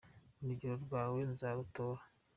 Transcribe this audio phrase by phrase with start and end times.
[0.41, 2.01] Urugero rwawe nzarutora